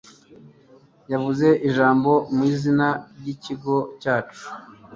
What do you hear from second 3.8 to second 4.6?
cyacu.